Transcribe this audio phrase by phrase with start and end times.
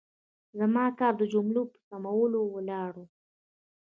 [0.59, 3.05] زما کار د جملو په سمولو ولاړ و.